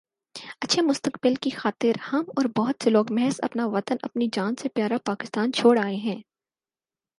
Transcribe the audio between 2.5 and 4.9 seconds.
بہت سے لوگ محض اپنا وطن اپنی جان سے پیا